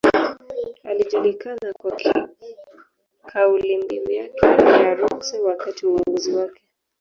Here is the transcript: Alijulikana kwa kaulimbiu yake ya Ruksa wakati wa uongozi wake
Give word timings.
Alijulikana 0.83 1.73
kwa 1.77 1.99
kaulimbiu 3.25 4.11
yake 4.11 4.45
ya 4.63 4.93
Ruksa 4.95 5.41
wakati 5.41 5.85
wa 5.85 5.93
uongozi 5.93 6.31
wake 6.33 6.61